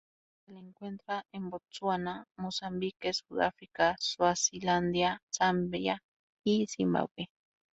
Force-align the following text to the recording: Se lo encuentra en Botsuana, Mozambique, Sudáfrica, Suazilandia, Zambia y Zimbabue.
Se 0.43 0.51
lo 0.51 0.57
encuentra 0.57 1.27
en 1.31 1.51
Botsuana, 1.51 2.25
Mozambique, 2.35 3.13
Sudáfrica, 3.13 3.95
Suazilandia, 3.99 5.21
Zambia 5.31 6.01
y 6.43 6.65
Zimbabue. 6.65 7.27